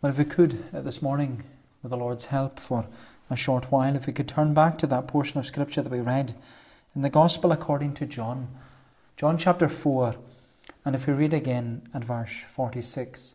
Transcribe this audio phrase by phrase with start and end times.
[0.00, 1.42] Well, if we could uh, this morning,
[1.82, 2.86] with the Lord's help, for
[3.28, 5.98] a short while, if we could turn back to that portion of Scripture that we
[5.98, 6.34] read
[6.94, 8.46] in the Gospel according to John,
[9.16, 10.14] John chapter 4,
[10.84, 13.34] and if we read again at verse 46.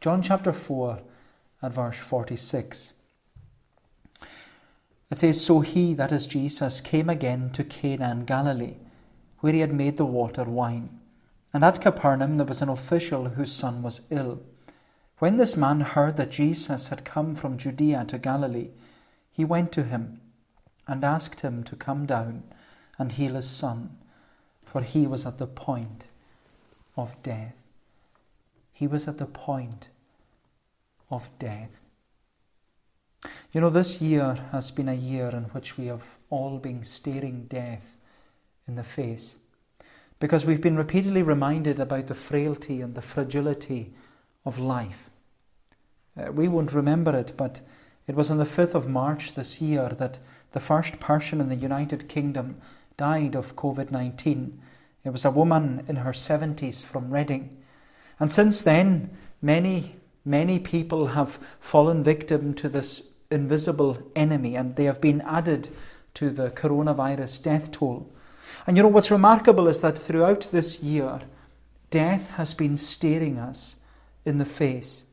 [0.00, 1.00] John chapter 4
[1.60, 2.92] at verse 46.
[5.10, 8.76] It says, So he, that is Jesus, came again to Cana in Galilee,
[9.40, 11.00] where he had made the water wine.
[11.52, 14.40] And at Capernaum there was an official whose son was ill.
[15.18, 18.68] When this man heard that Jesus had come from Judea to Galilee,
[19.32, 20.20] he went to him
[20.86, 22.42] and asked him to come down
[22.98, 23.96] and heal his son,
[24.64, 26.04] for he was at the point
[26.96, 27.54] of death.
[28.72, 29.88] He was at the point
[31.10, 31.70] of death.
[33.52, 37.46] You know, this year has been a year in which we have all been staring
[37.48, 37.96] death
[38.68, 39.36] in the face
[40.20, 43.94] because we've been repeatedly reminded about the frailty and the fragility
[44.44, 45.10] of life.
[46.16, 47.60] Uh, we won't remember it, but
[48.06, 50.18] it was on the 5th of March this year that
[50.52, 52.56] the first person in the United Kingdom
[52.96, 54.60] died of COVID 19.
[55.04, 57.56] It was a woman in her 70s from Reading.
[58.18, 59.10] And since then,
[59.42, 65.68] many, many people have fallen victim to this invisible enemy and they have been added
[66.14, 68.10] to the coronavirus death toll.
[68.66, 71.20] And you know what's remarkable is that throughout this year,
[71.90, 73.76] death has been staring us
[74.24, 75.04] in the face.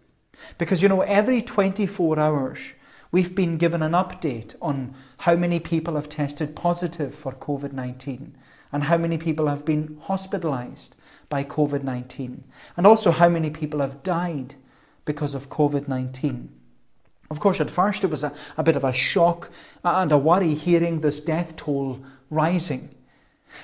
[0.58, 2.74] Because, you know, every 24 hours,
[3.12, 8.36] we've been given an update on how many people have tested positive for COVID 19
[8.72, 10.96] and how many people have been hospitalized
[11.30, 12.44] by COVID 19,
[12.76, 14.56] and also how many people have died
[15.06, 16.50] because of COVID 19.
[17.30, 19.50] Of course, at first it was a, a bit of a shock
[19.84, 22.94] and a worry hearing this death toll rising.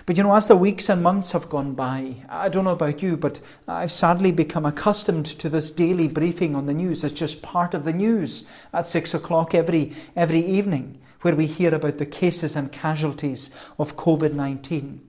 [0.06, 3.02] But you know, as the weeks and months have gone by, I don't know about
[3.02, 7.04] you, but I've sadly become accustomed to this daily briefing on the news.
[7.04, 11.74] It's just part of the news at six o'clock every, every evening, where we hear
[11.74, 15.02] about the cases and casualties of COVID 19.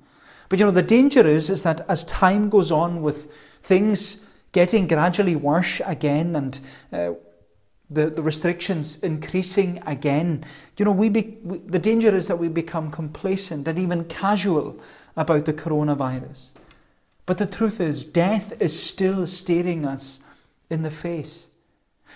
[0.48, 3.32] But you know, the danger is, is that as time goes on with
[3.62, 6.60] things getting gradually worse again and
[6.92, 7.12] uh,
[7.90, 10.44] the, the restrictions increasing again,
[10.76, 14.78] you know, we, be, we the danger is that we become complacent and even casual
[15.16, 16.50] about the coronavirus.
[17.26, 20.20] But the truth is, death is still staring us
[20.68, 21.48] in the face.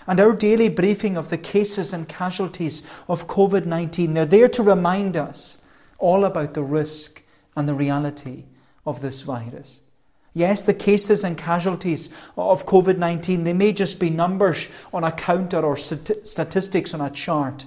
[0.07, 4.63] And our daily briefing of the cases and casualties of COVID 19, they're there to
[4.63, 5.57] remind us
[5.97, 7.23] all about the risk
[7.55, 8.45] and the reality
[8.85, 9.81] of this virus.
[10.37, 15.11] Yes, the cases and casualties of COVID 19, they may just be numbers on a
[15.13, 17.65] counter or statistics on a chart.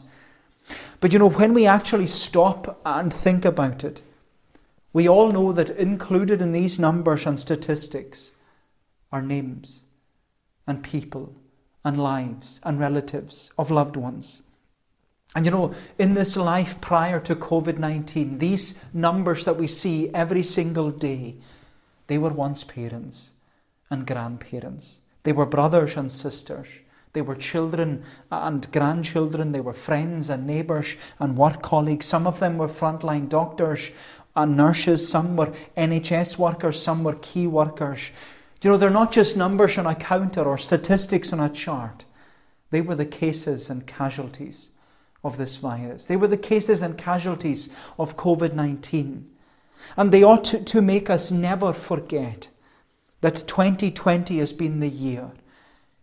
[1.00, 4.02] But you know, when we actually stop and think about it,
[4.92, 8.32] we all know that included in these numbers and statistics
[9.10, 9.84] are names
[10.66, 11.34] and people
[11.82, 14.42] and lives and relatives of loved ones.
[15.34, 20.10] And you know, in this life prior to COVID 19, these numbers that we see
[20.12, 21.36] every single day,
[22.08, 23.30] they were once parents
[23.90, 25.00] and grandparents.
[25.22, 26.68] They were brothers and sisters.
[27.12, 29.52] They were children and grandchildren.
[29.52, 32.06] They were friends and neighbours and work colleagues.
[32.06, 33.90] Some of them were frontline doctors
[34.34, 35.08] and nurses.
[35.08, 36.80] Some were NHS workers.
[36.80, 38.10] Some were key workers.
[38.62, 42.04] You know, they're not just numbers on a counter or statistics on a chart.
[42.70, 44.70] They were the cases and casualties
[45.22, 46.06] of this virus.
[46.06, 47.68] They were the cases and casualties
[47.98, 49.30] of COVID 19.
[49.96, 52.48] And they ought to, make us never forget
[53.20, 55.30] that 2020 has been the year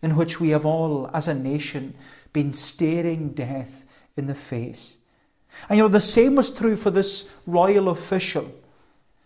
[0.02, 1.94] in which we have all, as a nation,
[2.34, 3.85] been staring death
[4.18, 4.97] in the face.
[5.69, 8.53] And you know, the same was true for this royal official.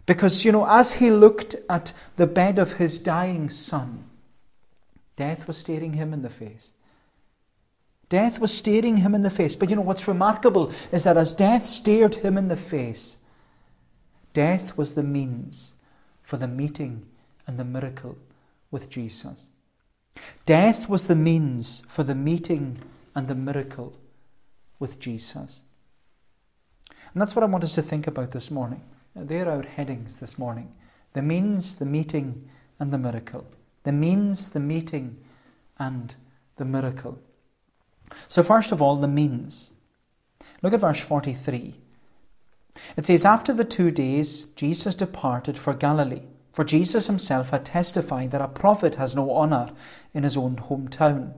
[0.06, 4.06] Because, you know, as he looked at the bed of his dying son,
[5.16, 6.72] death was staring him in the face.
[8.10, 9.56] Death was staring him in the face.
[9.56, 13.18] But you know, what's remarkable is that as death stared him in the face,
[14.40, 15.74] Death was the means
[16.24, 17.06] for the meeting
[17.46, 18.18] and the miracle
[18.72, 19.48] with Jesus.
[20.46, 22.78] Death was the means for the meeting
[23.14, 24.00] and the miracle
[24.80, 25.60] with Jesus.
[26.90, 28.82] And that's what I want us to think about this morning.
[29.14, 30.72] There are our headings this morning
[31.12, 32.50] the means, the meeting,
[32.80, 33.46] and the miracle.
[33.84, 35.18] The means, the meeting,
[35.78, 36.16] and
[36.56, 37.20] the miracle.
[38.30, 39.72] So, first of all, the means.
[40.62, 41.89] Look at verse 43.
[42.98, 46.24] It says, After the two days, Jesus departed for Galilee.
[46.54, 49.72] For Jesus himself had testified that a prophet has no honour
[50.14, 51.34] in his own hometown.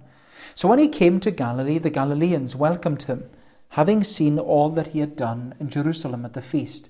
[0.56, 3.30] So when he came to Galilee, the Galileans welcomed him,
[3.70, 6.90] having seen all that he had done in Jerusalem at the feast,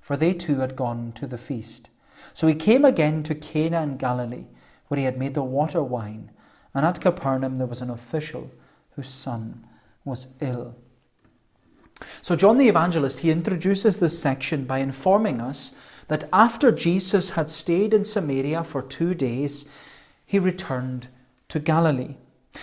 [0.00, 1.90] for they too had gone to the feast.
[2.34, 4.46] So he came again to Cana in Galilee,
[4.88, 6.30] where he had made the water wine,
[6.74, 8.50] And at Capernaum there was an official
[8.90, 9.66] whose son
[10.04, 10.76] was ill.
[12.22, 15.74] So, John the Evangelist, he introduces this section by informing us
[16.08, 19.66] that after Jesus had stayed in Samaria for two days,
[20.26, 21.08] he returned
[21.48, 22.16] to Galilee.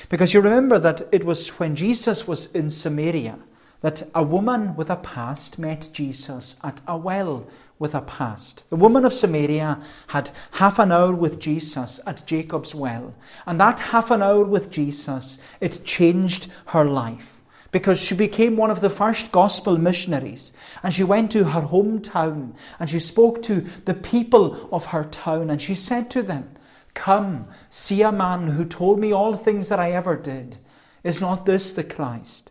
[0.09, 3.39] Because you remember that it was when Jesus was in Samaria
[3.81, 7.47] that a woman with a past met Jesus at a well
[7.79, 8.67] with a past.
[8.69, 13.13] The woman of Samaria had half an hour with Jesus at Jacob's well,
[13.45, 17.36] and that half an hour with Jesus, it changed her life
[17.77, 20.51] because she became one of the first gospel missionaries
[20.81, 25.51] and she went to her hometown and she spoke to the people of her town
[25.51, 26.49] and she said to them,
[26.95, 30.57] Come, see a man who told me all things that I ever did.
[31.03, 32.49] Is not this the Christ?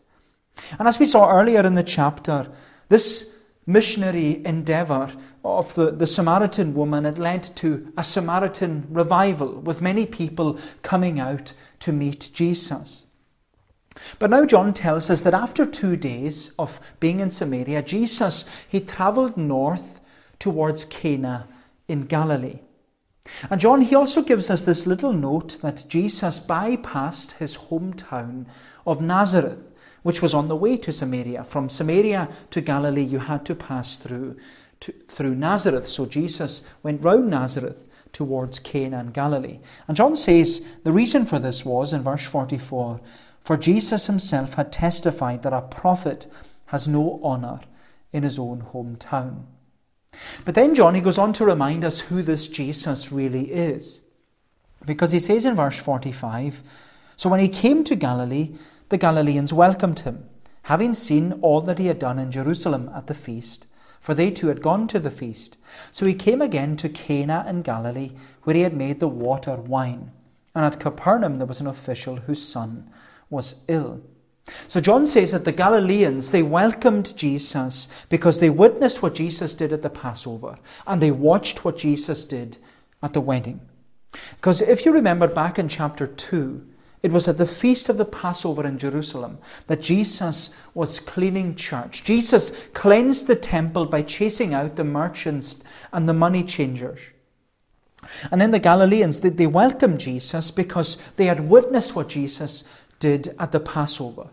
[0.78, 2.48] And as we saw earlier in the chapter,
[2.88, 3.34] this
[3.66, 5.10] missionary endeavour
[5.44, 11.18] of the, the Samaritan woman, it led to a Samaritan revival with many people coming
[11.18, 13.05] out to meet Jesus.
[14.18, 18.80] But now John tells us that after two days of being in Samaria, Jesus, he
[18.80, 20.00] travelled north
[20.38, 21.48] towards Cana
[21.88, 22.60] in Galilee.
[23.50, 28.46] And John, he also gives us this little note that Jesus bypassed his hometown
[28.86, 29.72] of Nazareth,
[30.02, 31.44] which was on the way to Samaria.
[31.44, 34.36] From Samaria to Galilee, you had to pass through,
[34.80, 35.88] to, through Nazareth.
[35.88, 39.58] So Jesus went round Nazareth towards Cana and Galilee.
[39.88, 43.00] And John says the reason for this was, in verse 44,
[43.46, 46.26] for Jesus himself had testified that a prophet
[46.66, 47.60] has no honour
[48.10, 49.44] in his own hometown.
[50.44, 54.00] But then John he goes on to remind us who this Jesus really is.
[54.84, 56.60] Because he says in verse 45
[57.16, 58.56] So when he came to Galilee,
[58.88, 60.28] the Galileans welcomed him,
[60.62, 63.68] having seen all that he had done in Jerusalem at the feast,
[64.00, 65.56] for they too had gone to the feast.
[65.92, 68.10] So he came again to Cana in Galilee,
[68.42, 70.10] where he had made the water wine.
[70.52, 72.90] And at Capernaum there was an official whose son
[73.30, 74.00] was ill.
[74.68, 79.72] So John says that the Galileans, they welcomed Jesus because they witnessed what Jesus did
[79.72, 82.58] at the Passover and they watched what Jesus did
[83.02, 83.60] at the wedding.
[84.36, 86.64] Because if you remember back in chapter 2,
[87.02, 92.04] it was at the feast of the Passover in Jerusalem that Jesus was cleaning church.
[92.04, 95.62] Jesus cleansed the temple by chasing out the merchants
[95.92, 97.00] and the money changers.
[98.30, 102.64] And then the Galileans, they, they welcomed Jesus because they had witnessed what Jesus
[103.06, 104.26] did at the Passover.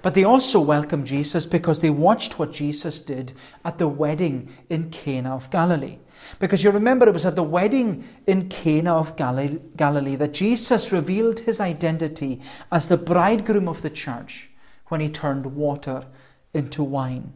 [0.00, 4.90] But they also welcomed Jesus because they watched what Jesus did at the wedding in
[4.90, 5.98] Cana of Galilee.
[6.38, 11.40] Because you remember it was at the wedding in Cana of Galilee that Jesus revealed
[11.40, 12.40] his identity
[12.72, 14.48] as the bridegroom of the church
[14.86, 16.06] when he turned water
[16.54, 17.34] into wine.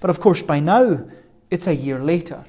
[0.00, 1.06] But of course, by now,
[1.50, 2.44] it's a year later.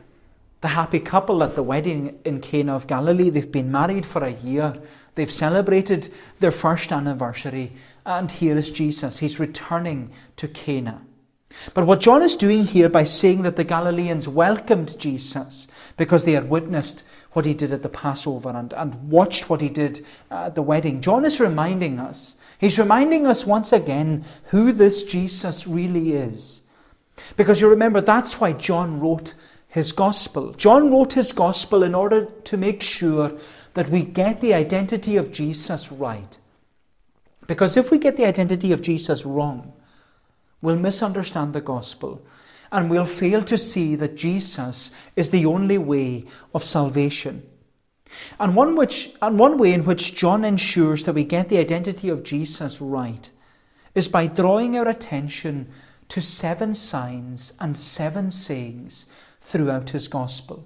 [0.61, 4.31] The happy couple at the wedding in Cana of Galilee, they've been married for a
[4.31, 4.73] year.
[5.17, 7.73] They've celebrated their first anniversary,
[8.05, 9.17] and here is Jesus.
[9.17, 11.01] He's returning to Cana.
[11.73, 15.67] But what John is doing here by saying that the Galileans welcomed Jesus
[15.97, 19.69] because they had witnessed what he did at the Passover and, and watched what he
[19.69, 25.03] did at the wedding, John is reminding us, he's reminding us once again who this
[25.03, 26.61] Jesus really is.
[27.35, 29.33] Because you remember, that's why John wrote
[29.67, 30.53] his gospel.
[30.53, 33.31] John wrote his gospel in order to make sure
[33.77, 36.39] that we get the identity of Jesus right.
[37.45, 39.71] Because if we get the identity of Jesus wrong,
[40.63, 42.25] we'll misunderstand the gospel
[42.71, 47.47] and we'll fail to see that Jesus is the only way of salvation.
[48.39, 52.09] And one, which, and one way in which John ensures that we get the identity
[52.09, 53.29] of Jesus right
[53.93, 55.69] is by drawing our attention
[56.09, 59.05] to seven signs and seven sayings
[59.39, 60.65] throughout his gospel.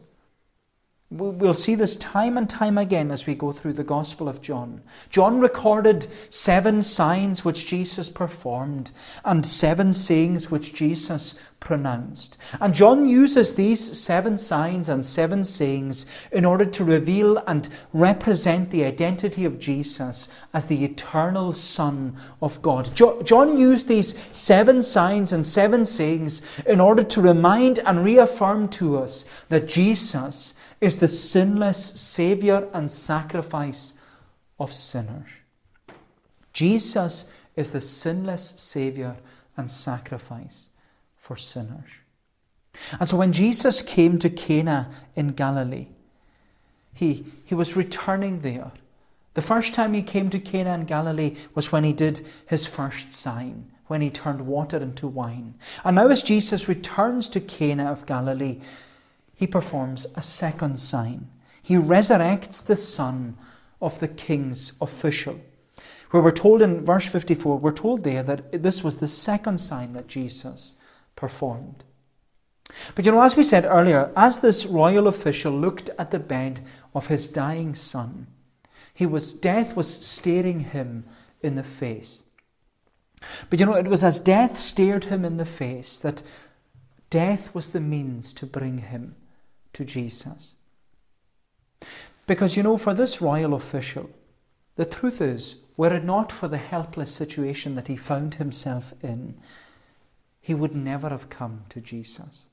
[1.14, 4.82] We'll see this time and time again as we go through the Gospel of John.
[5.10, 8.94] John recorded seven signs which Jesus performed
[9.26, 12.38] and seven sayings which Jesus pronounced.
[12.62, 18.72] And John uses these seven signs and seven sayings in order to reveal and represent
[18.72, 22.90] the identity of Jesus as the eternal Son of God.
[22.96, 28.98] John used these seven signs and seven sayings in order to remind and reaffirm to
[28.98, 33.94] us that Jesus is the sinless Saviour and sacrifice
[34.60, 35.30] of sinners.
[36.52, 39.18] Jesus is the sinless Saviour
[39.56, 40.70] and sacrifice
[41.16, 41.90] for sinners.
[43.00, 45.88] And so when Jesus came to Cana in Galilee,
[46.94, 48.72] he, he was returning there.
[49.34, 53.14] The first time he came to Cana in Galilee was when he did his first
[53.14, 55.56] sign, when he turned water into wine.
[55.86, 58.60] And now, as Jesus returns to Cana of Galilee,
[59.42, 61.28] he performs a second sign.
[61.64, 63.40] He resurrects the son
[63.82, 65.42] of the king's official.
[66.12, 69.94] Where we're told in verse 54, we're told there that this was the second sign
[69.94, 70.76] that Jesus
[71.16, 71.84] performed.
[72.94, 76.64] But you know, as we said earlier, as this royal official looked at the bed
[76.94, 78.28] of his dying son,
[78.94, 81.04] he was death was staring him
[81.42, 82.22] in the face.
[83.50, 86.22] But you know, it was as death stared him in the face that
[87.10, 89.16] death was the means to bring him
[89.74, 90.56] to Jesus.
[92.28, 94.10] Because you know, for this royal official,
[94.76, 99.36] the truth is, were it not for the helpless situation that he found himself in,
[100.40, 102.46] he would never have come to Jesus.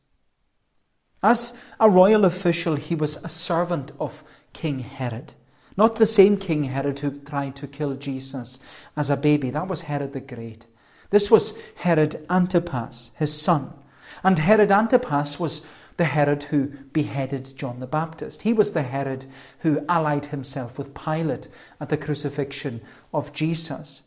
[1.23, 4.23] As a royal official, he was a servant of
[4.53, 5.33] King Herod.
[5.77, 8.61] Not the same King Herod who tried to kill Jesus
[8.97, 9.51] as a baby.
[9.51, 10.67] That was Herod the Great.
[11.11, 13.73] This was Herod Antipas, his son.
[14.23, 15.65] And Herod Antipas was
[15.99, 18.43] the Herod who beheaded John the Baptist.
[18.43, 19.27] He was the Herod
[19.61, 21.49] who allied himself with Pilate
[21.81, 22.81] at the crucifixion
[23.13, 24.05] of Jesus.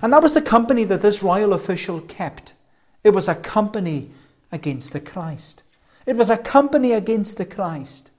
[0.00, 2.54] And that was the company that this royal official kept.
[3.02, 4.12] It was a company
[4.52, 5.64] against the Christ.
[6.06, 8.10] It was a company against the Christ.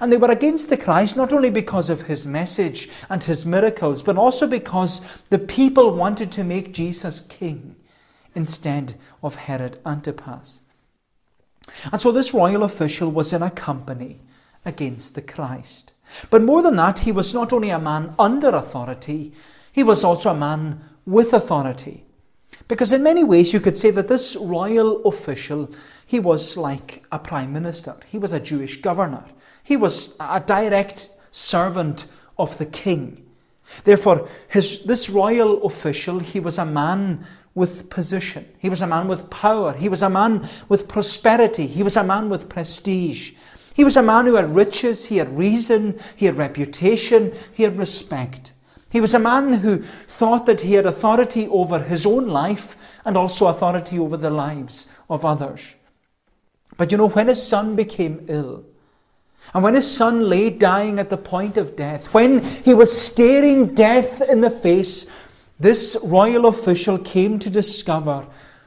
[0.00, 4.02] And they were against the Christ not only because of his message and his miracles,
[4.02, 7.76] but also because the people wanted to make Jesus king
[8.34, 10.60] instead of Herod Antipas.
[11.92, 14.20] And so this royal official was in a company
[14.64, 15.92] against the Christ.
[16.28, 19.32] But more than that, he was not only a man under authority,
[19.72, 22.04] he was also a man with authority.
[22.68, 25.70] Because in many ways you could say that this royal official,
[26.06, 27.96] he was like a prime minister.
[28.06, 29.24] He was a Jewish governor.
[29.62, 32.06] He was a direct servant
[32.38, 33.26] of the king.
[33.84, 37.24] Therefore, his, this royal official, he was a man
[37.54, 38.46] with position.
[38.58, 39.72] He was a man with power.
[39.72, 41.66] He was a man with prosperity.
[41.66, 43.32] He was a man with prestige.
[43.74, 47.78] He was a man who had riches, he had reason, he had reputation, he had
[47.78, 48.52] respect.
[48.90, 53.16] He was a man who thought that he had authority over his own life and
[53.16, 55.74] also authority over the lives of others.
[56.76, 58.64] But you know, when his son became ill,
[59.52, 63.74] and when his son lay dying at the point of death, when he was staring
[63.74, 65.06] death in the face,
[65.58, 68.26] this royal official came to discover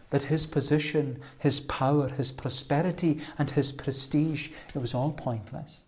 [0.10, 5.84] that his position, his power, his prosperity, and his prestige, it was all pointless.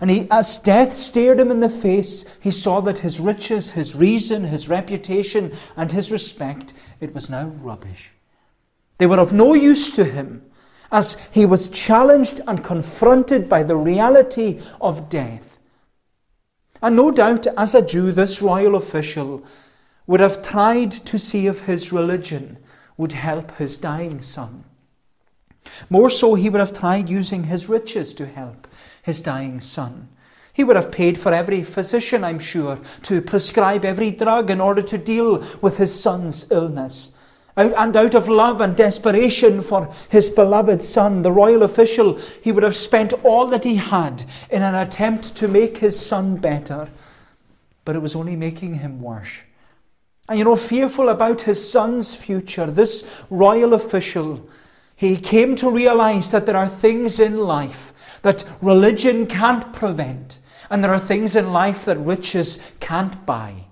[0.00, 3.94] And he, as death stared him in the face, he saw that his riches, his
[3.94, 8.10] reason, his reputation, and his respect, it was now rubbish.
[8.98, 10.42] They were of no use to him
[10.96, 15.58] as he was challenged and confronted by the reality of death.
[16.80, 19.44] And no doubt, as a Jew, this royal official
[20.06, 22.56] would have tried to see if his religion
[22.96, 24.64] would help his dying son.
[25.90, 28.66] More so, he would have tried using his riches to help
[29.02, 30.08] his dying son.
[30.54, 34.80] He would have paid for every physician, I'm sure, to prescribe every drug in order
[34.80, 37.10] to deal with his son's illness.
[37.56, 42.62] And out of love and desperation for his beloved son, the royal official, he would
[42.62, 46.90] have spent all that he had in an attempt to make his son better.
[47.86, 49.32] But it was only making him worse.
[50.28, 54.46] And you know, fearful about his son's future, this royal official,
[54.94, 60.82] he came to realize that there are things in life that religion can't prevent, and
[60.82, 63.65] there are things in life that riches can't buy.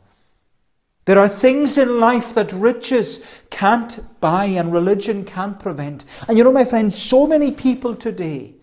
[1.05, 6.05] There are things in life that riches can't buy and religion can't prevent.
[6.29, 8.55] And you know, my friends, so many people today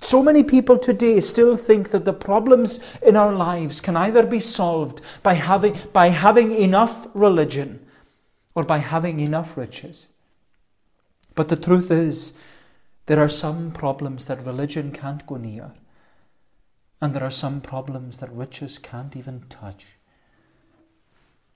[0.00, 4.40] so many people today still think that the problems in our lives can either be
[4.40, 7.84] solved by having, by having enough religion
[8.54, 10.08] or by having enough riches.
[11.34, 12.32] But the truth is,
[13.06, 15.72] there are some problems that religion can't go near,
[17.00, 19.97] and there are some problems that riches can't even touch.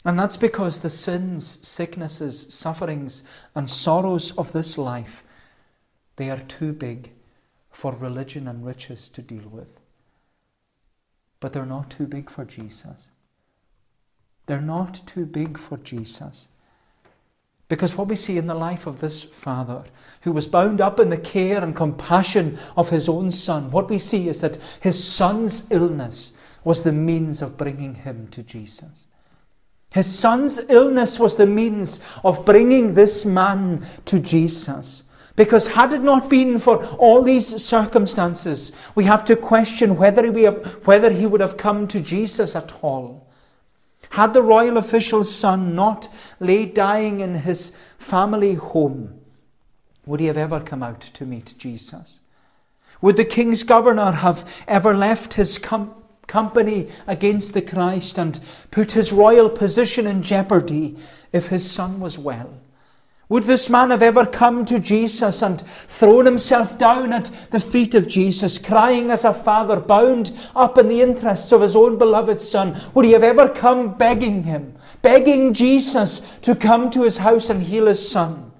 [0.04, 3.22] And that's because the sins, sicknesses, sufferings,
[3.54, 5.22] and sorrows of this life,
[6.16, 7.12] they are too big
[7.70, 9.80] for religion and riches to deal with.
[11.40, 13.08] But they're not too big for Jesus.
[14.46, 16.48] They're not too big for Jesus.
[17.68, 19.84] Because what we see in the life of this father,
[20.22, 23.98] who was bound up in the care and compassion of his own son, what we
[23.98, 26.32] see is that his son's illness
[26.64, 29.06] was the means of bringing him to Jesus.
[29.92, 35.04] His son's illness was the means of bringing this man to Jesus.
[35.36, 40.42] Because had it not been for all these circumstances, we have to question whether, we
[40.42, 43.26] have, whether he would have come to Jesus at all.
[44.10, 46.08] Had the royal official's son not
[46.38, 49.20] lay dying in his family home,
[50.04, 52.20] would he have ever come out to meet Jesus?
[53.00, 55.94] Would the king's governor have ever left his com-
[56.32, 60.96] company against the Christ and put his royal position in jeopardy
[61.30, 62.54] if his son was well?
[63.28, 67.94] Would this man have ever come to Jesus and thrown himself down at the feet
[67.94, 72.40] of Jesus, crying as a father, bound up in the interests of his own beloved
[72.40, 72.80] son?
[72.94, 77.62] Would he have ever come begging him, begging Jesus to come to his house and
[77.62, 78.52] heal his son?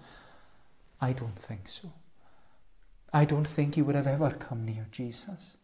[1.01, 1.89] I don't think so.
[3.13, 5.57] I don't think he would have ever come near Jesus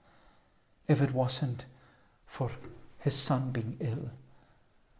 [0.86, 1.66] if it wasn't
[2.28, 2.52] for
[3.00, 4.10] his son being ill.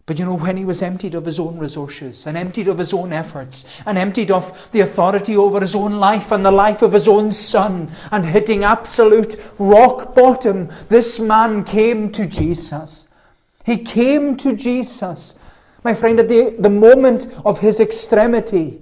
[0.07, 2.95] But you know, when he was emptied of his own resources and emptied of his
[2.95, 6.95] own efforts and emptied of the authority over his own life and the life of
[6.95, 13.07] his own son and hitting absolute rock bottom, this man came to Jesus.
[13.67, 15.39] He came to Jesus.
[15.85, 18.81] My friend, at the, the moment of his extremity,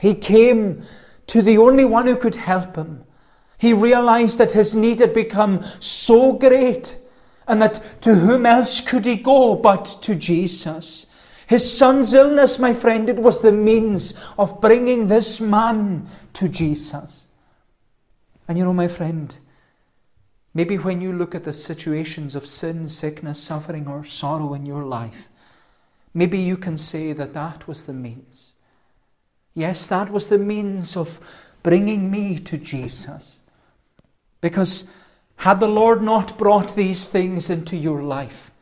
[0.00, 0.82] he came
[1.28, 3.04] to the only one who could help him.
[3.58, 6.96] He realized that his need had become so great
[7.46, 11.06] and that to whom else could he go but to Jesus?
[11.46, 17.26] His son's illness, my friend, it was the means of bringing this man to Jesus.
[18.48, 19.34] And you know, my friend,
[20.54, 24.84] maybe when you look at the situations of sin, sickness, suffering, or sorrow in your
[24.84, 25.28] life,
[26.14, 28.54] maybe you can say that that was the means.
[29.54, 31.20] Yes, that was the means of
[31.62, 33.40] bringing me to Jesus.
[34.40, 34.88] Because
[35.42, 38.52] had the Lord not brought these things into your life,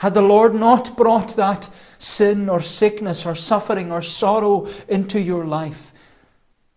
[0.00, 5.46] had the Lord not brought that sin or sickness or suffering or sorrow into your
[5.46, 5.94] life,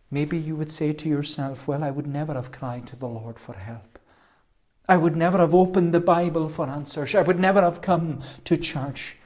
[0.09, 3.37] maybe you would say to yourself, Well, I would never have cried to the Lord
[3.39, 3.99] for help.
[4.87, 7.13] I would never have opened the Bible for answers.
[7.13, 9.17] I would never have come to church.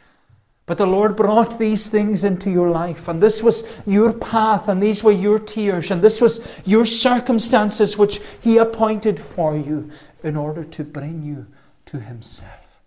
[0.65, 4.81] But the Lord brought these things into your life, and this was your path, and
[4.81, 9.91] these were your tears, and this was your circumstances which He appointed for you
[10.23, 11.47] in order to bring you
[11.87, 12.81] to Himself.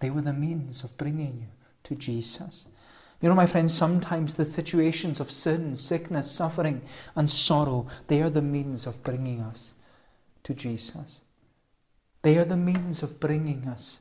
[0.00, 1.48] They were the means of bringing you
[1.84, 2.66] to Jesus.
[3.20, 6.82] You know, my friends, sometimes the situations of sin, sickness, suffering,
[7.14, 9.74] and sorrow, they are the means of bringing us
[10.42, 11.20] to Jesus.
[12.22, 14.00] They are the means of bringing us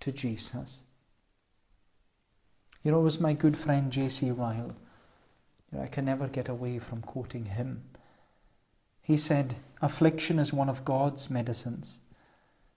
[0.00, 0.82] to Jesus.
[2.86, 4.30] You know, it was my good friend J.C.
[4.30, 4.76] Ryle.
[5.72, 7.82] You know, I can never get away from quoting him.
[9.02, 11.98] He said, Affliction is one of God's medicines.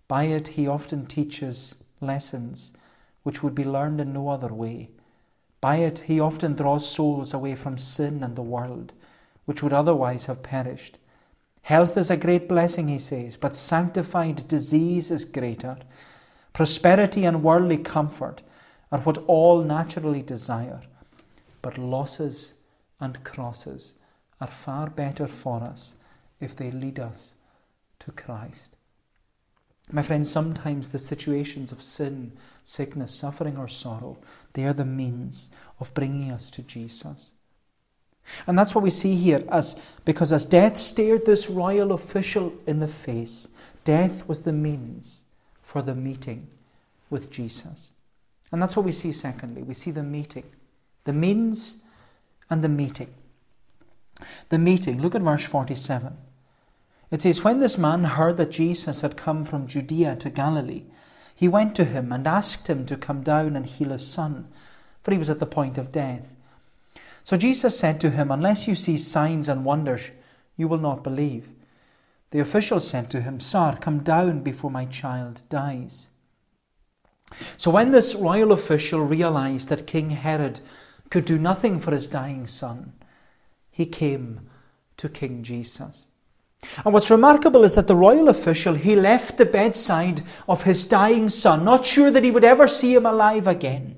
[0.08, 2.74] By it, he often teaches lessons
[3.22, 4.90] which would be learned in no other way.
[5.62, 8.94] By it, he often draws souls away from sin and the world,
[9.46, 10.98] which would otherwise have perished.
[11.62, 15.78] Health is a great blessing, he says, but sanctified disease is greater.
[16.52, 18.42] Prosperity and worldly comfort
[18.92, 20.82] are what all naturally desire,
[21.62, 22.54] but losses
[23.00, 23.96] and crosses
[24.42, 25.94] are far better for us
[26.40, 27.34] if they lead us
[28.00, 28.76] to Christ.
[29.92, 32.32] My friends, sometimes the situations of sin,
[32.64, 34.18] sickness, suffering, or sorrow,
[34.54, 35.50] they are the means
[35.80, 37.32] of bringing us to Jesus.
[38.46, 39.76] And that's what we see here as
[40.06, 43.48] because as death stared this royal official in the face,
[43.84, 45.24] death was the means
[45.64, 46.48] for the meeting
[47.10, 47.90] with Jesus.
[48.52, 49.62] And that's what we see secondly.
[49.62, 50.46] We see the meeting,
[51.04, 51.78] the means
[52.50, 53.14] and the meeting.
[54.50, 56.18] The meeting, look at verse 47.
[57.12, 60.84] It says, When this man heard that Jesus had come from Judea to Galilee,
[61.34, 64.48] he went to him and asked him to come down and heal his son,
[65.02, 66.36] for he was at the point of death.
[67.24, 70.12] So Jesus said to him, Unless you see signs and wonders,
[70.58, 71.50] you will not believe.
[72.32, 76.10] The official said to him, Sir, come down before my child dies.
[77.58, 80.60] So when this royal official realized that King Herod
[81.10, 82.94] could do nothing for his dying son,
[83.70, 84.50] he came
[84.98, 86.06] to King Jesus.
[86.84, 91.30] And what's remarkable is that the royal official, he left the bedside of his dying
[91.30, 93.98] son, not sure that he would ever see him alive again.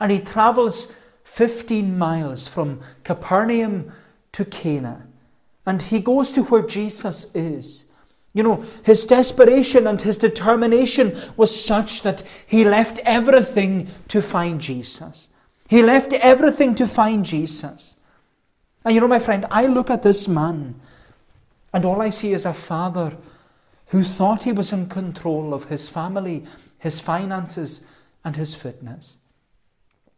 [0.00, 3.92] And he travels 15 miles from Capernaum
[4.32, 5.06] to Cana.
[5.64, 7.89] And he goes to where Jesus is.
[8.32, 14.60] You know, his desperation and his determination was such that he left everything to find
[14.60, 15.28] Jesus.
[15.68, 17.96] He left everything to find Jesus.
[18.84, 20.80] And you know, my friend, I look at this man
[21.72, 23.16] and all I see is a father
[23.86, 26.44] who thought he was in control of his family,
[26.78, 27.82] his finances,
[28.24, 29.16] and his fitness.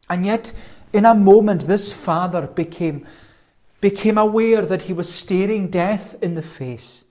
[0.08, 0.52] And yet,
[0.92, 3.06] in a moment, this father became,
[3.80, 7.01] became aware that he was staring death in the face.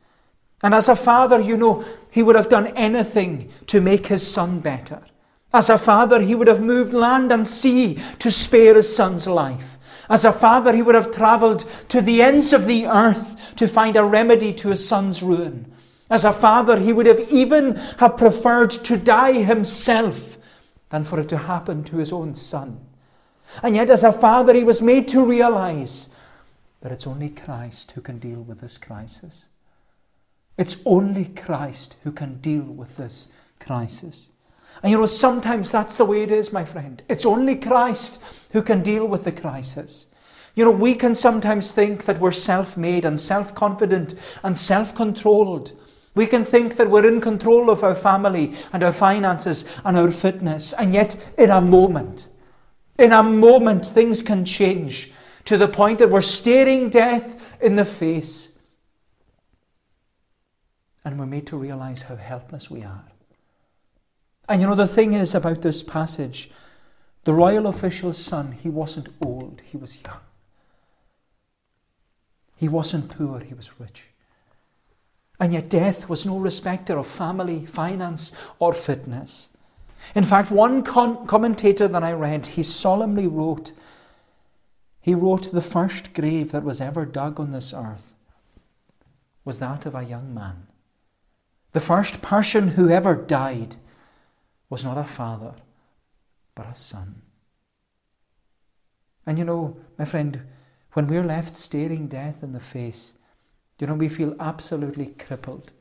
[0.64, 4.60] And as a father, you know, he would have done anything to make his son
[4.60, 5.02] better.
[5.54, 9.78] As a father, he would have moved land and sea to spare his son's life.
[10.10, 13.96] As a father, he would have travelled to the ends of the earth to find
[13.96, 15.72] a remedy to his son's ruin.
[16.10, 20.38] As a father, he would have even have preferred to die himself
[20.90, 22.86] than for it to happen to his own son.
[23.64, 26.10] And yet, as a father, he was made to realize
[26.82, 29.48] that it's only Christ who can deal with this crisis.
[30.58, 34.32] It's only Christ who can deal with this crisis.
[34.84, 37.02] And you know, sometimes that's the way it is, my friend.
[37.10, 40.08] It's only Christ who can deal with the crisis.
[40.56, 44.94] You know, we can sometimes think that we're self made and self confident and self
[44.94, 45.74] controlled.
[46.14, 50.12] We can think that we're in control of our family and our finances and our
[50.12, 50.74] fitness.
[50.74, 52.28] And yet, in a moment,
[53.00, 55.12] in a moment, things can change
[55.46, 58.51] to the point that we're staring death in the face.
[61.04, 63.06] And we're made to realize how helpless we are.
[64.48, 66.50] And you know, the thing is about this passage
[67.24, 70.20] the royal official's son, he wasn't old, he was young.
[72.56, 74.06] He wasn't poor, he was rich.
[75.40, 79.50] And yet, death was no respecter of family, finance, or fitness.
[80.16, 83.72] In fact, one con- commentator that I read, he solemnly wrote,
[85.00, 88.14] he wrote, the first grave that was ever dug on this earth
[89.44, 90.68] was that of a young man.
[91.74, 93.76] The first person who ever died
[94.70, 95.54] was not a father,
[96.56, 97.22] but a son.
[99.26, 100.42] And you know, my friend,
[100.94, 103.14] when we're left staring death in the face,
[103.80, 105.72] you know, we feel absolutely crippled.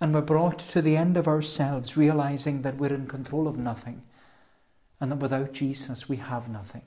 [0.00, 4.02] And we're brought to the end of ourselves, realizing that we're in control of nothing
[5.00, 6.82] and that without Jesus we have nothing.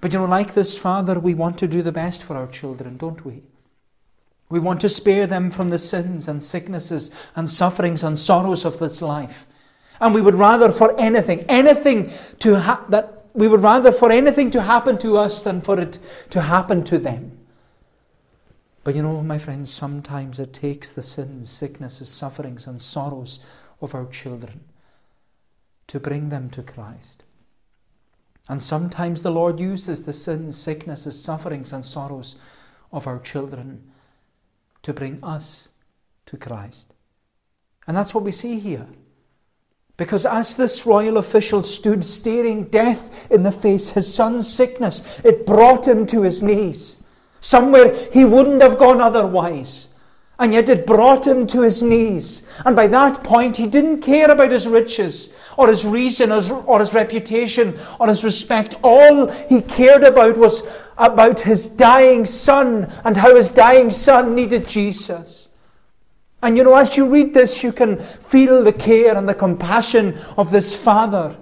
[0.00, 2.96] But you know, like this father, we want to do the best for our children,
[2.96, 3.42] don't we?
[4.48, 8.78] We want to spare them from the sins and sicknesses and sufferings and sorrows of
[8.78, 9.46] this life.
[10.00, 14.50] And we would rather for anything, anything to ha- that we would rather for anything
[14.52, 15.98] to happen to us than for it
[16.30, 17.38] to happen to them.
[18.84, 23.40] But you know, my friends, sometimes it takes the sins, sicknesses, sufferings, and sorrows
[23.80, 24.60] of our children
[25.86, 27.24] to bring them to Christ.
[28.48, 32.36] And sometimes the Lord uses the sins, sicknesses, sufferings, and sorrows
[32.92, 33.90] of our children
[34.84, 35.68] to bring us
[36.26, 36.94] to Christ.
[37.86, 38.86] And that's what we see here.
[39.96, 45.46] Because as this royal official stood staring death in the face, his son's sickness, it
[45.46, 47.02] brought him to his knees.
[47.40, 49.88] Somewhere he wouldn't have gone otherwise.
[50.36, 52.42] And yet it brought him to his knees.
[52.64, 56.92] And by that point, he didn't care about his riches or his reason or his
[56.92, 58.74] reputation or his respect.
[58.82, 64.68] All he cared about was about his dying son and how his dying son needed
[64.68, 65.48] Jesus.
[66.42, 70.18] And you know, as you read this, you can feel the care and the compassion
[70.36, 71.36] of this father.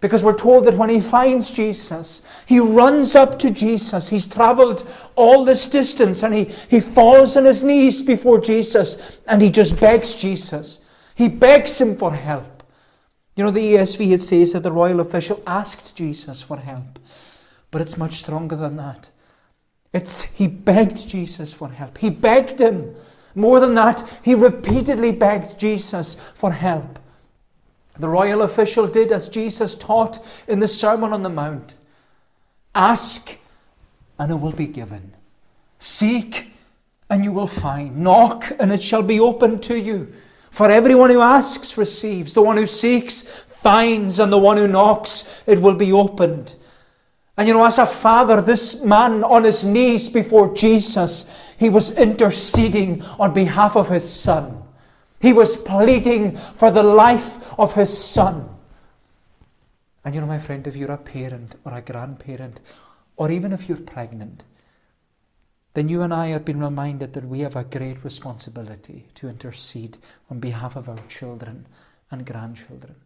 [0.00, 4.08] Because we're told that when he finds Jesus, he runs up to Jesus.
[4.08, 9.42] He's traveled all this distance and he, he falls on his knees before Jesus and
[9.42, 10.80] he just begs Jesus.
[11.16, 12.62] He begs him for help.
[13.34, 17.00] You know, the ESV, it says that the royal official asked Jesus for help.
[17.70, 19.10] But it's much stronger than that.
[19.92, 21.98] It's he begged Jesus for help.
[21.98, 22.94] He begged him
[23.38, 26.98] more than that, he repeatedly begged Jesus for help.
[27.96, 31.74] The royal official did as Jesus taught in the Sermon on the Mount
[32.74, 33.36] Ask,
[34.18, 35.12] and it will be given.
[35.78, 36.52] Seek,
[37.08, 37.98] and you will find.
[37.98, 40.12] Knock, and it shall be opened to you.
[40.50, 45.42] For everyone who asks receives, the one who seeks finds, and the one who knocks
[45.46, 46.56] it will be opened.
[47.38, 51.96] And you know, as a father, this man on his knees before Jesus, he was
[51.96, 54.60] interceding on behalf of his son.
[55.20, 58.48] He was pleading for the life of his son.
[60.04, 62.58] And you know, my friend, if you're a parent or a grandparent,
[63.16, 64.42] or even if you're pregnant,
[65.74, 69.96] then you and I have been reminded that we have a great responsibility to intercede
[70.28, 71.68] on behalf of our children
[72.10, 72.96] and grandchildren.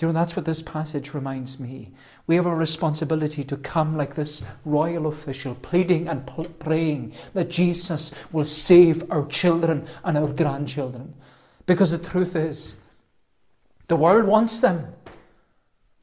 [0.00, 1.90] You know, that's what this passage reminds me.
[2.28, 7.50] We have a responsibility to come like this royal official, pleading and p- praying that
[7.50, 11.14] Jesus will save our children and our grandchildren.
[11.66, 12.76] Because the truth is,
[13.88, 14.94] the world wants them,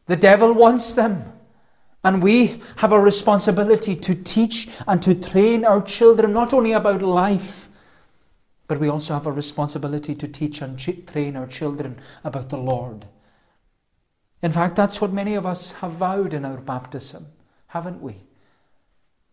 [0.08, 1.32] the devil wants them.
[2.04, 7.02] And we have a responsibility to teach and to train our children not only about
[7.02, 7.70] life,
[8.68, 10.78] but we also have a responsibility to teach and
[11.08, 13.08] train our children about the Lord.
[14.46, 17.26] In fact, that's what many of us have vowed in our baptism,
[17.66, 18.18] haven't we?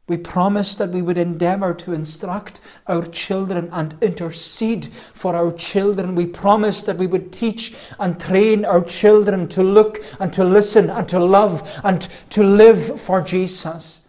[0.09, 6.15] We promised that we would endeavour to instruct our children and intercede for our children.
[6.15, 10.89] We promised that we would teach and train our children to look and to listen
[10.89, 14.01] and to love and to live for Jesus.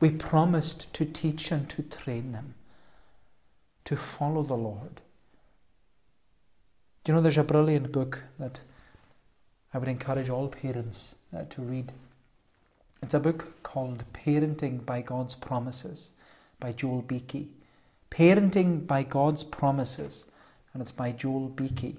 [0.00, 2.54] We promised to teach and to train them
[3.84, 5.00] to follow the Lord.
[7.04, 8.62] Do you know there's a brilliant book that
[9.72, 11.92] I would encourage all parents uh, to read?
[13.02, 16.10] It's a book called Parenting by God's Promises
[16.58, 17.48] by Joel Beeke.
[18.10, 20.24] Parenting by God's Promises,
[20.72, 21.96] and it's by Joel Beeke.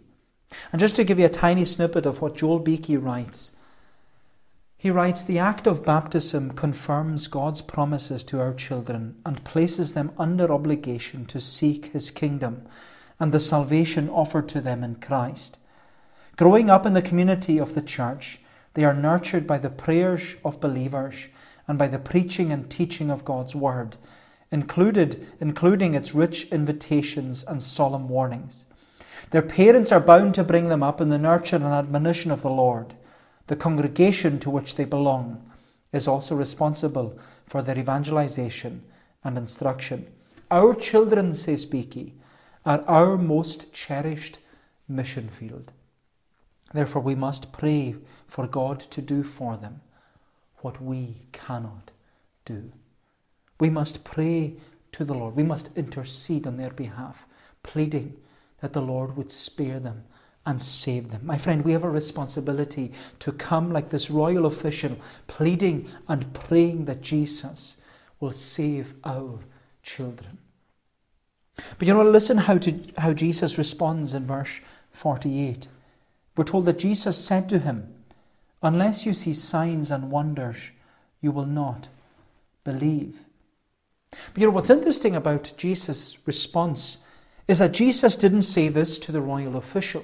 [0.71, 3.53] And just to give you a tiny snippet of what Joel Beeke writes,
[4.81, 10.11] he writes The act of baptism confirms God's promises to our children and places them
[10.17, 12.63] under obligation to seek His kingdom
[13.19, 15.59] and the salvation offered to them in Christ.
[16.41, 18.39] Growing up in the community of the church,
[18.73, 21.27] they are nurtured by the prayers of believers
[21.67, 23.95] and by the preaching and teaching of God's Word,
[24.49, 28.65] included, including its rich invitations and solemn warnings.
[29.29, 32.49] Their parents are bound to bring them up in the nurture and admonition of the
[32.49, 32.95] Lord.
[33.45, 35.47] The congregation to which they belong
[35.93, 38.83] is also responsible for their evangelization
[39.23, 40.07] and instruction.
[40.49, 42.15] Our children, says Beeke,
[42.65, 44.39] are our most cherished
[44.87, 45.71] mission field.
[46.73, 47.95] Therefore, we must pray
[48.27, 49.81] for God to do for them
[50.57, 51.91] what we cannot
[52.45, 52.71] do.
[53.59, 54.55] We must pray
[54.93, 55.35] to the Lord.
[55.35, 57.25] We must intercede on their behalf,
[57.63, 58.17] pleading
[58.61, 60.03] that the Lord would spare them
[60.45, 61.21] and save them.
[61.23, 66.85] My friend, we have a responsibility to come like this royal official, pleading and praying
[66.85, 67.77] that Jesus
[68.19, 69.39] will save our
[69.83, 70.37] children.
[71.77, 75.67] But you know, listen how, to, how Jesus responds in verse 48.
[76.41, 77.93] We're told that Jesus said to him,
[78.63, 80.71] Unless you see signs and wonders,
[81.21, 81.89] you will not
[82.63, 83.25] believe.
[84.09, 86.97] But you know, what's interesting about Jesus' response
[87.47, 90.03] is that Jesus didn't say this to the royal official.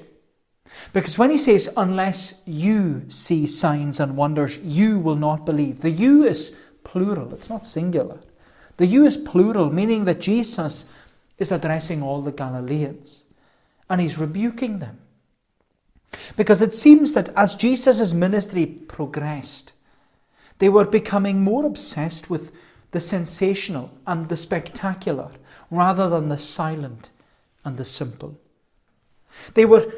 [0.93, 5.89] Because when he says, unless you see signs and wonders, you will not believe, the
[5.89, 8.19] you is plural, it's not singular.
[8.77, 10.85] The you is plural, meaning that Jesus
[11.39, 13.25] is addressing all the Galileans
[13.89, 14.99] and he's rebuking them.
[16.35, 19.73] Because it seems that as Jesus' ministry progressed,
[20.59, 22.51] they were becoming more obsessed with
[22.91, 25.29] the sensational and the spectacular
[25.69, 27.09] rather than the silent
[27.63, 28.39] and the simple.
[29.53, 29.91] They, were,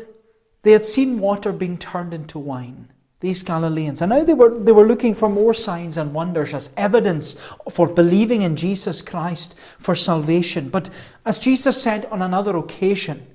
[0.64, 4.72] they had seen water being turned into wine, these Galileans, and now they were, they
[4.72, 7.40] were looking for more signs and wonders as evidence
[7.70, 10.70] for believing in Jesus Christ for salvation.
[10.70, 10.90] But
[11.26, 13.28] as Jesus said on another occasion,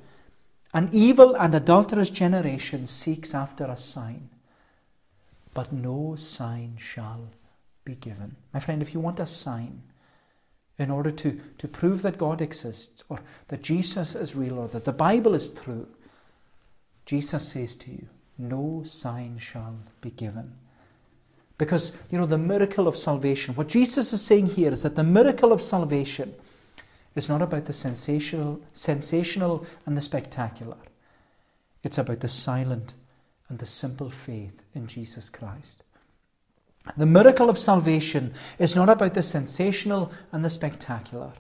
[0.75, 4.29] an evil and adulterous generation seeks after a sign,
[5.55, 7.29] but no sign shall
[7.85, 8.35] be given.
[8.53, 9.83] My friend, if you want a sign
[10.77, 14.85] in order to, to prove that God exists or that Jesus is real or that
[14.85, 15.87] the Bible is true,
[17.07, 20.55] Jesus says to you, no sign shall be given.
[21.57, 25.05] Because, you know, the miracle of salvation, what Jesus is saying here is that the
[25.05, 26.35] miracle of salvation
[27.15, 30.77] is not about the sensational, sensational and the spectacular.
[31.83, 32.95] It's about the silent
[33.49, 35.83] and the simple faith in Jesus Christ.
[36.97, 41.33] The miracle of salvation is not about the sensational and the spectacular.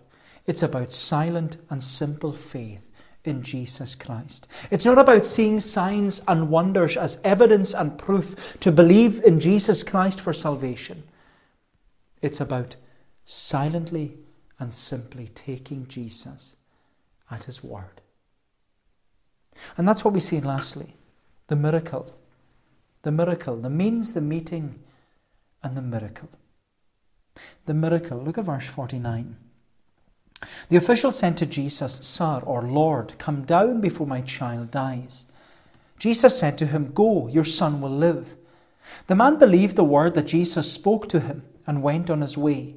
[0.47, 2.81] It's about silent and simple faith
[3.25, 4.47] in Jesus Christ.
[4.71, 9.83] It's not about seeing signs and wonders as evidence and proof to believe in Jesus
[9.83, 11.05] Christ for salvation.
[12.21, 12.77] It's about
[13.25, 14.19] silently
[14.59, 16.57] and simply taking Jesus
[17.31, 18.01] at his word.
[19.77, 20.97] And that's what we see lastly
[21.47, 22.15] the miracle.
[23.03, 24.79] The miracle, the means, the meeting,
[25.63, 26.31] and the miracle.
[27.67, 29.37] The miracle, look at verse 49.
[30.69, 35.27] The official said to Jesus, Sir or Lord, come down before my child dies.
[35.99, 38.37] Jesus said to him, Go, your son will live.
[39.07, 42.77] The man believed the word that Jesus spoke to him and went on his way.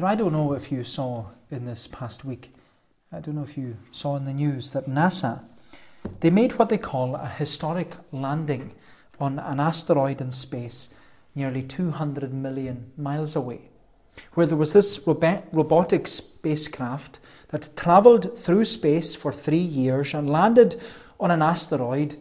[0.00, 2.54] You know, I don't know if you saw in this past week,
[3.12, 5.44] I don't know if you saw in the news that NASA,
[6.20, 8.72] they made what they call a historic landing
[9.20, 10.88] on an asteroid in space
[11.34, 13.68] nearly 200 million miles away,
[14.32, 20.80] where there was this robotic spacecraft that travelled through space for three years and landed
[21.20, 22.16] on an asteroid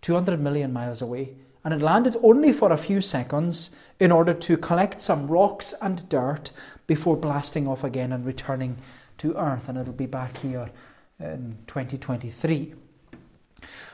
[0.00, 1.34] 200 million miles away
[1.66, 6.08] and it landed only for a few seconds in order to collect some rocks and
[6.08, 6.52] dirt
[6.86, 8.76] before blasting off again and returning
[9.18, 10.70] to Earth, and it'll be back here
[11.18, 12.72] in 2023.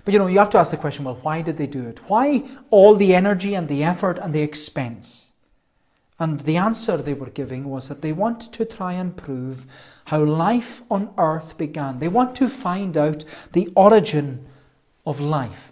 [0.05, 2.11] But you know, you have to ask the question well, why did they do it?
[2.11, 5.31] Why all the energy and the effort and the expense?
[6.19, 9.65] And the answer they were giving was that they want to try and prove
[10.05, 12.01] how life on earth began.
[12.01, 14.45] They want to find out the origin
[15.07, 15.72] of life.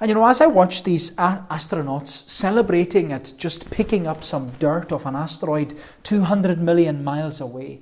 [0.00, 4.52] And you know, as I watched these a- astronauts celebrating at just picking up some
[4.58, 7.80] dirt off an asteroid 200 million miles away,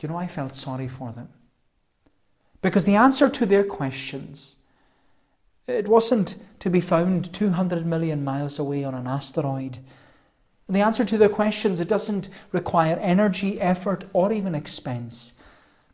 [0.00, 1.28] you know, I felt sorry for them.
[2.60, 4.56] Because the answer to their questions,
[5.66, 9.78] it wasn't to be found 200 million miles away on an asteroid.
[10.68, 15.34] The answer to their questions, it doesn't require energy, effort, or even expense.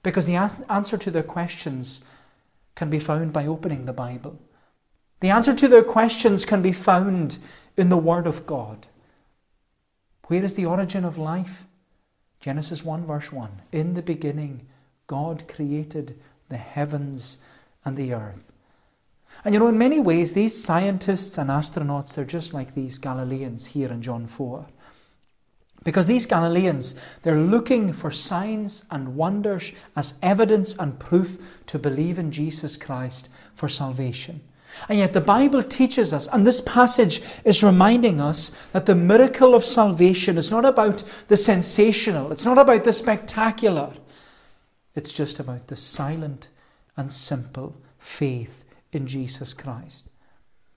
[0.02, 2.02] Because the answer to their questions
[2.74, 4.38] can be found by opening the Bible.
[5.20, 7.38] The answer to their questions can be found
[7.76, 8.86] in the Word of God.
[10.26, 11.64] Where is the origin of life?
[12.40, 13.50] Genesis 1, verse 1.
[13.72, 14.66] In the beginning,
[15.06, 17.38] God created the heavens
[17.84, 18.52] and the earth.
[19.44, 23.66] And you know, in many ways, these scientists and astronauts, they're just like these Galileans
[23.66, 24.66] here in John 4.
[25.84, 32.18] Because these Galileans, they're looking for signs and wonders as evidence and proof to believe
[32.18, 34.40] in Jesus Christ for salvation.
[34.88, 39.54] And yet the Bible teaches us, and this passage is reminding us that the miracle
[39.54, 43.90] of salvation is not about the sensational, it's not about the spectacular,
[44.94, 46.48] it's just about the silent
[46.96, 50.04] and simple faith in Jesus Christ.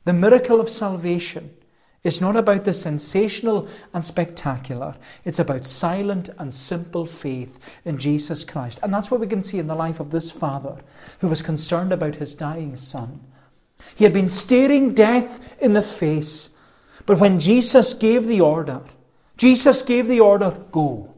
[0.06, 1.52] The miracle of salvation
[2.04, 4.96] is not about the sensational and spectacular.
[5.24, 8.80] It's about silent and simple faith in Jesus Christ.
[8.82, 10.78] And that's what we can see in the life of this father
[11.20, 13.22] who was concerned about his dying son.
[13.96, 16.50] He had been staring death in the face,
[17.06, 18.82] but when Jesus gave the order,
[19.38, 21.13] Jesus gave the order, Go,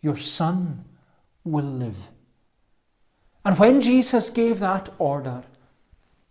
[0.00, 0.84] your son
[1.44, 2.10] will live.
[3.44, 5.44] And when Jesus gave that order,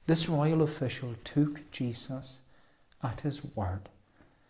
[0.08, 2.42] this royal official took Jesus
[3.02, 3.90] at his word.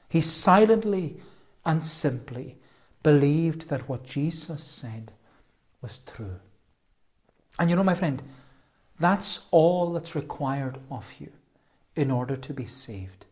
[0.10, 1.18] He silently
[1.66, 2.58] and simply
[3.04, 5.12] believed that what Jesus said
[5.82, 6.40] was true.
[7.60, 8.22] And you know, my friend,
[9.00, 11.32] that's all that's required of you
[11.96, 13.26] in order to be saved.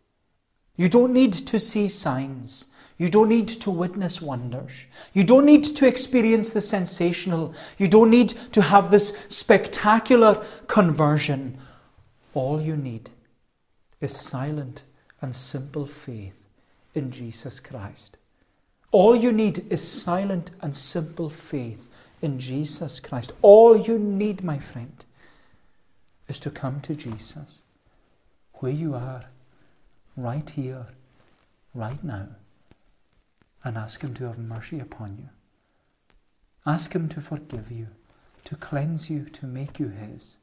[0.75, 2.67] You don't need to see signs.
[2.97, 4.85] You don't need to witness wonders.
[5.13, 7.53] You don't need to experience the sensational.
[7.77, 11.57] You don't need to have this spectacular conversion.
[12.33, 13.09] All you need
[14.01, 14.83] is silent
[15.21, 16.35] and simple faith
[16.93, 18.17] in Jesus Christ.
[18.91, 21.89] All you need is silent and simple faith
[22.21, 23.33] in Jesus Christ.
[23.41, 25.02] All you need, my friend,
[26.33, 27.59] is to come to Jesus
[28.55, 29.25] where you are,
[30.15, 30.87] right here,
[31.73, 32.27] right now
[33.63, 35.29] and ask Him to have mercy upon you.
[36.65, 37.87] Ask Him to forgive you,
[38.45, 40.37] to cleanse you, to make you His,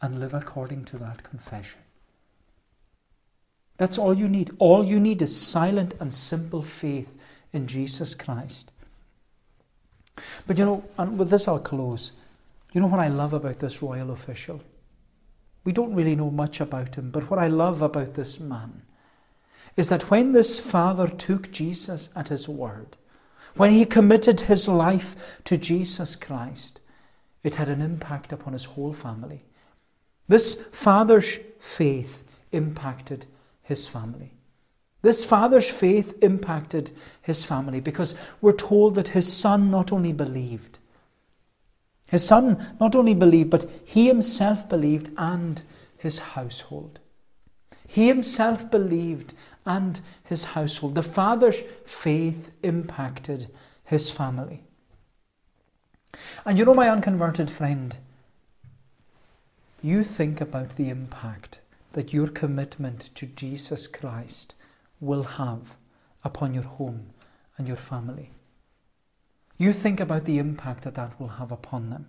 [0.00, 1.80] and live according to that confession.
[3.76, 4.50] That's all you need.
[4.58, 7.16] All you need is silent and simple faith
[7.52, 8.70] in Jesus Christ.
[10.46, 12.12] But you know, and with this I'll close.
[12.78, 14.62] You know what I love about this royal official?
[15.64, 18.82] We don't really know much about him, but what I love about this man
[19.76, 22.96] is that when this father took Jesus at his word,
[23.56, 26.78] when he committed his life to Jesus Christ,
[27.42, 29.42] it had an impact upon his whole family.
[30.28, 33.26] This father's faith impacted
[33.60, 34.34] his family.
[35.02, 40.77] This father's faith impacted his family because we're told that his son not only believed,
[42.08, 45.62] his son not only believed, but he himself believed and
[45.96, 47.00] his household.
[47.86, 49.34] He himself believed
[49.66, 50.94] and his household.
[50.94, 53.48] The father's faith impacted
[53.84, 54.62] his family.
[56.44, 57.96] And you know, my unconverted friend,
[59.82, 61.60] you think about the impact
[61.92, 64.54] that your commitment to Jesus Christ
[65.00, 65.76] will have
[66.24, 67.10] upon your home
[67.56, 68.30] and your family.
[69.58, 72.08] You think about the impact that that will have upon them.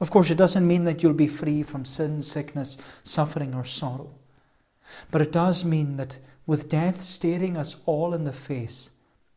[0.00, 4.14] Of course, it doesn't mean that you'll be free from sin, sickness, suffering, or sorrow.
[5.10, 8.90] But it does mean that with death staring us all in the face,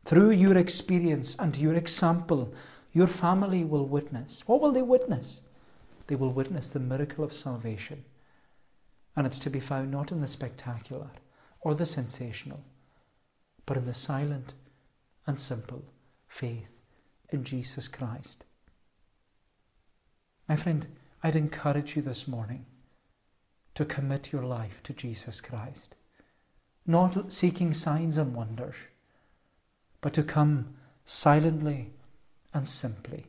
[0.04, 2.54] through your experience and your example,
[2.92, 4.44] your family will witness.
[4.48, 5.42] What will they witness?
[6.08, 8.04] They will witness the miracle of salvation.
[9.16, 11.12] And it's to be found not in the spectacular
[11.60, 12.64] or the sensational,
[13.68, 14.54] but in the silent
[15.28, 15.84] and simple
[16.28, 16.81] faith
[17.32, 18.44] in Jesus Christ.
[20.48, 20.88] My friend,
[21.24, 22.66] I'd encourage you this morning
[23.76, 25.96] to commit your life to Jesus Christ
[26.86, 28.76] not seeking signs and wonders,
[30.02, 30.76] but to come
[31.06, 31.92] silently
[32.54, 33.28] and simply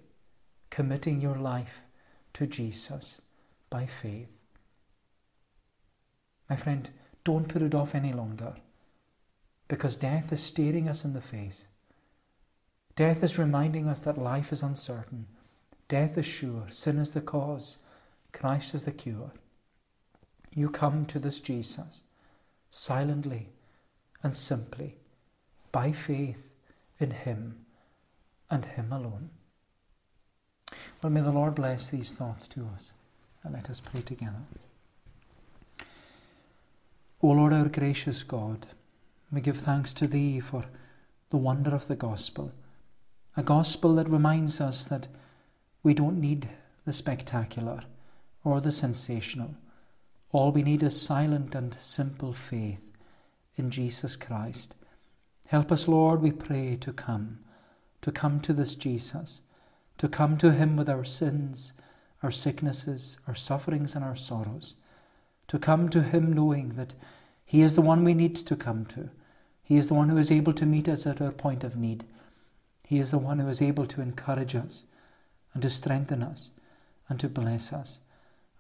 [0.70, 1.82] committing your life
[2.32, 3.20] to Jesus
[3.68, 4.28] by faith.
[6.48, 6.90] My friend,
[7.24, 8.55] don't put it off any longer
[9.68, 11.66] because death is staring us in the face.
[12.97, 15.26] Death is reminding us that life is uncertain.
[15.88, 16.66] Death is sure.
[16.70, 17.78] Sin is the cause.
[18.32, 19.32] Christ is the cure.
[20.55, 22.03] You come to this Jesus
[22.70, 23.49] silently
[24.22, 24.97] and simply
[25.72, 26.51] by faith
[26.99, 27.64] in Him
[28.51, 29.30] and Him alone.
[31.03, 32.93] Well, may the Lord bless these thoughts to us
[33.43, 34.43] and let us pray together.
[37.22, 38.66] O Lord, our gracious God,
[39.30, 40.64] we give thanks to Thee for
[41.30, 42.53] the wonder of the gospel,
[43.37, 45.09] a gospel that reminds us that
[45.83, 46.49] we don't need
[46.85, 47.80] the spectacular
[48.45, 49.55] or the sensational.
[50.33, 52.80] All we need is silent and simple faith
[53.57, 54.74] in Jesus Christ.
[55.49, 57.41] Help us, Lord, we pray, to come,
[58.01, 59.43] to come to this Jesus,
[59.99, 61.72] to come to Him with our sins,
[62.22, 64.74] our sicknesses, our sufferings, and our sorrows,
[65.49, 66.95] to come to Him knowing that
[67.45, 69.11] He is the one we need to come to
[69.72, 72.05] he is the one who is able to meet us at our point of need.
[72.93, 74.84] He is the one who is able to encourage us
[75.55, 76.51] and to strengthen us
[77.09, 78.01] and to bless us.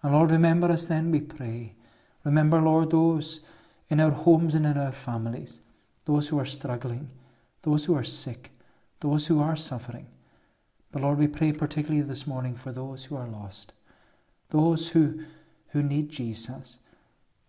[0.02, 1.74] And Lord, remember us then, we pray.
[2.24, 3.40] Remember, Lord, those
[3.90, 5.60] in our homes and in our families,
[6.06, 7.10] those who are struggling,
[7.60, 8.52] those who are sick,
[9.00, 10.06] those who are suffering.
[10.92, 13.74] But Lord, we pray particularly this morning for those who are lost,
[14.48, 15.24] those who,
[15.72, 16.78] who need Jesus.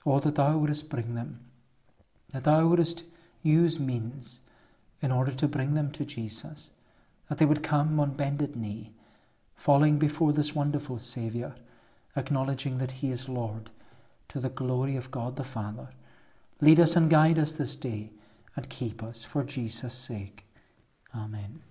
[0.05, 1.39] Oh, that Thou wouldest bring them,
[2.33, 3.05] that Thou wouldest
[3.41, 4.41] use means
[5.01, 6.71] in order to bring them to Jesus,
[7.33, 8.91] that they would come on bended knee,
[9.55, 11.55] falling before this wonderful Saviour,
[12.15, 13.71] acknowledging that He is Lord,
[14.27, 15.87] to the glory of God the Father.
[16.61, 18.11] Lead us and guide us this day,
[18.55, 20.45] and keep us for Jesus' sake.
[21.15, 21.63] Amen.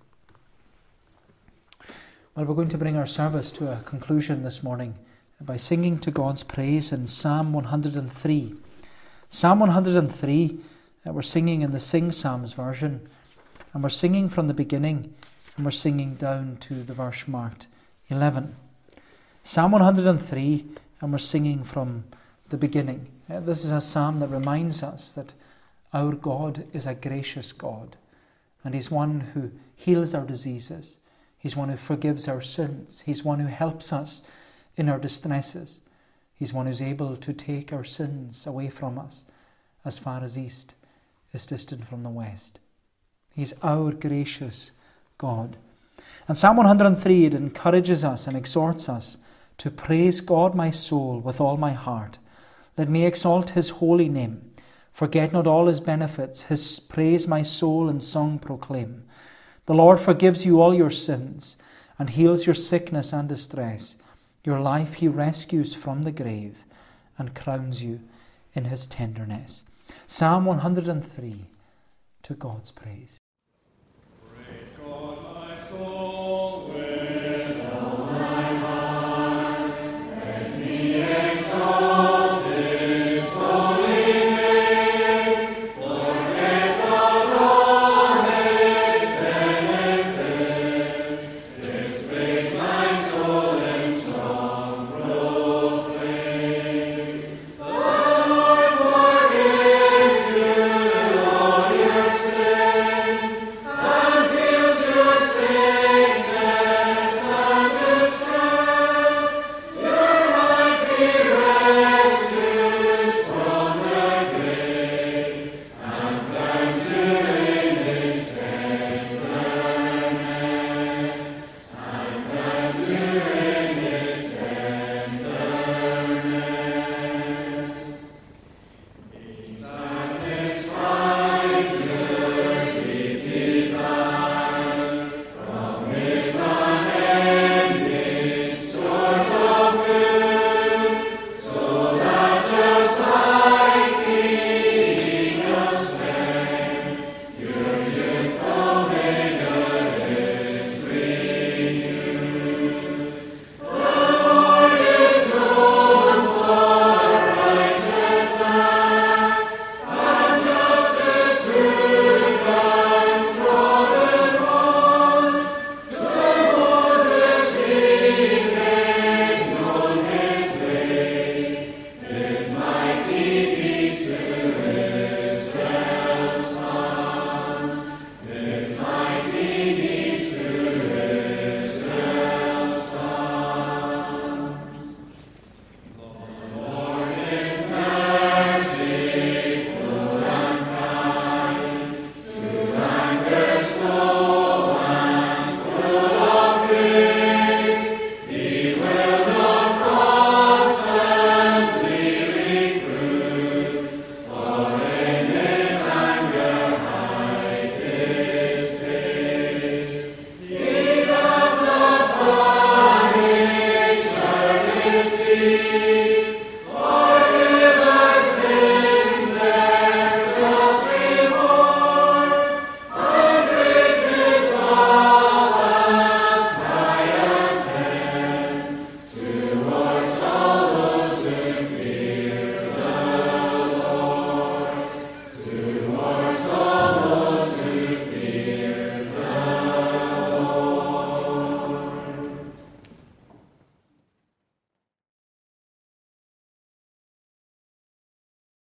[2.35, 4.95] Well, we're going to bring our service to a conclusion this morning
[5.39, 8.53] by singing to God's praise in Psalm 103.
[9.29, 10.59] Psalm 103
[11.07, 13.07] uh, we're singing in the Sing Psalms version,
[13.73, 15.13] and we're singing from the beginning,
[15.55, 17.67] and we're singing down to the verse marked
[18.09, 18.55] 11.
[19.43, 20.65] Psalm 103,
[21.01, 22.05] and we're singing from
[22.49, 23.07] the beginning.
[23.29, 25.33] Uh, this is a psalm that reminds us that
[25.93, 27.97] our God is a gracious God,
[28.63, 30.97] and He's one who heals our diseases.
[31.37, 33.03] He's one who forgives our sins.
[33.05, 34.21] He's one who helps us
[34.77, 35.81] in our distresses.
[36.33, 39.23] He's one who's able to take our sins away from us
[39.85, 40.75] as far as east
[41.33, 42.59] is distant from the west.
[43.35, 44.71] He's our gracious
[45.17, 45.57] God.
[46.27, 49.17] And Psalm 103, it encourages us and exhorts us
[49.57, 52.19] to praise God, my soul, with all my heart.
[52.77, 54.51] Let me exalt his holy name.
[54.91, 59.03] Forget not all his benefits, his praise my soul and song proclaim.
[59.65, 61.57] The Lord forgives you all your sins
[61.97, 63.95] and heals your sickness and distress.
[64.43, 66.63] Your life he rescues from the grave
[67.17, 68.01] and crowns you
[68.53, 69.63] in his tenderness.
[70.05, 71.45] Psalm 103
[72.23, 73.17] to God's praise.